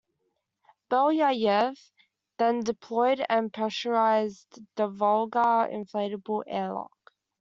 [0.89, 1.77] Belyayev
[2.39, 7.13] then deployed and pressurized the Volga inflatable airlock.